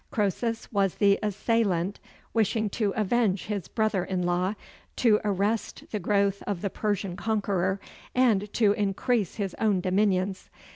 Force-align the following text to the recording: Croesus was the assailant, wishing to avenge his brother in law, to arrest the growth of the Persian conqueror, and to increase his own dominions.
Croesus 0.09 0.67
was 0.71 0.95
the 0.95 1.19
assailant, 1.21 1.99
wishing 2.33 2.71
to 2.71 2.89
avenge 2.95 3.45
his 3.45 3.67
brother 3.67 4.03
in 4.03 4.23
law, 4.23 4.55
to 4.95 5.19
arrest 5.23 5.83
the 5.91 5.99
growth 5.99 6.41
of 6.47 6.63
the 6.63 6.71
Persian 6.71 7.15
conqueror, 7.15 7.79
and 8.15 8.51
to 8.53 8.71
increase 8.71 9.35
his 9.35 9.53
own 9.59 9.79
dominions. 9.79 10.49